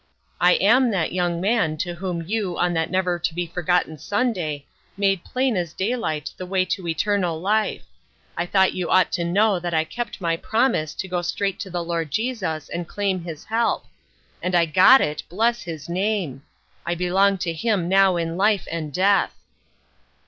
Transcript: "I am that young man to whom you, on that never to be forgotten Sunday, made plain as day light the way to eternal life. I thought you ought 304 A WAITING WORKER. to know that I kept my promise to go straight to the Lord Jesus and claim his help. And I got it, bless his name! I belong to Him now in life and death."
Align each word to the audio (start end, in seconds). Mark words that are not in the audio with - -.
"I 0.41 0.53
am 0.53 0.89
that 0.89 1.11
young 1.11 1.39
man 1.39 1.77
to 1.77 1.93
whom 1.93 2.23
you, 2.23 2.57
on 2.57 2.73
that 2.73 2.89
never 2.89 3.19
to 3.19 3.33
be 3.35 3.45
forgotten 3.45 3.99
Sunday, 3.99 4.65
made 4.97 5.23
plain 5.23 5.55
as 5.55 5.73
day 5.73 5.95
light 5.95 6.33
the 6.37 6.45
way 6.47 6.65
to 6.73 6.87
eternal 6.87 7.39
life. 7.39 7.83
I 8.35 8.47
thought 8.47 8.73
you 8.73 8.89
ought 8.89 9.13
304 9.13 9.13
A 9.13 9.13
WAITING 9.13 9.33
WORKER. 9.35 9.59
to 9.59 9.59
know 9.59 9.59
that 9.69 9.73
I 9.77 9.83
kept 9.83 10.19
my 10.19 10.37
promise 10.37 10.95
to 10.95 11.07
go 11.07 11.21
straight 11.21 11.59
to 11.59 11.69
the 11.69 11.83
Lord 11.83 12.09
Jesus 12.09 12.67
and 12.69 12.87
claim 12.87 13.23
his 13.23 13.43
help. 13.45 13.85
And 14.41 14.55
I 14.55 14.65
got 14.65 15.01
it, 15.01 15.21
bless 15.29 15.61
his 15.61 15.87
name! 15.87 16.41
I 16.83 16.95
belong 16.95 17.37
to 17.37 17.53
Him 17.53 17.87
now 17.87 18.15
in 18.17 18.37
life 18.37 18.67
and 18.71 18.91
death." 18.91 19.35